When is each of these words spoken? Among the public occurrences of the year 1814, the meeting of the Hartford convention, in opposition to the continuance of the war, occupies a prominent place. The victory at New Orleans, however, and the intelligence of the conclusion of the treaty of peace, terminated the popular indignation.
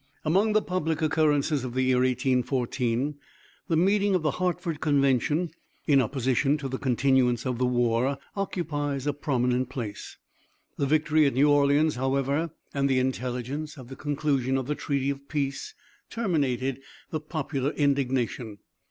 Among 0.25 0.53
the 0.53 0.63
public 0.63 0.99
occurrences 1.03 1.63
of 1.63 1.75
the 1.75 1.83
year 1.83 1.97
1814, 1.99 3.13
the 3.67 3.77
meeting 3.77 4.15
of 4.15 4.23
the 4.23 4.31
Hartford 4.31 4.81
convention, 4.81 5.51
in 5.85 6.01
opposition 6.01 6.57
to 6.57 6.67
the 6.67 6.79
continuance 6.79 7.45
of 7.45 7.59
the 7.59 7.67
war, 7.67 8.17
occupies 8.35 9.05
a 9.05 9.13
prominent 9.13 9.69
place. 9.69 10.17
The 10.75 10.87
victory 10.87 11.27
at 11.27 11.35
New 11.35 11.51
Orleans, 11.51 11.97
however, 11.97 12.49
and 12.73 12.89
the 12.89 12.97
intelligence 12.97 13.77
of 13.77 13.89
the 13.89 13.95
conclusion 13.95 14.57
of 14.57 14.65
the 14.65 14.73
treaty 14.73 15.11
of 15.11 15.27
peace, 15.29 15.75
terminated 16.09 16.81
the 17.11 17.19
popular 17.19 17.69
indignation. 17.69 18.57